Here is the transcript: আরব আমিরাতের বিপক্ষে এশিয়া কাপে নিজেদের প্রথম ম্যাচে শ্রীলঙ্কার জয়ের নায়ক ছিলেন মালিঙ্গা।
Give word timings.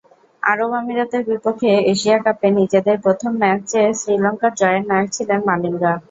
আরব 0.43 0.71
আমিরাতের 0.79 1.23
বিপক্ষে 1.29 1.71
এশিয়া 1.93 2.17
কাপে 2.19 2.47
নিজেদের 2.59 2.97
প্রথম 3.05 3.31
ম্যাচে 3.41 3.81
শ্রীলঙ্কার 3.99 4.53
জয়ের 4.59 4.83
নায়ক 4.89 5.09
ছিলেন 5.15 5.39
মালিঙ্গা। 5.49 5.93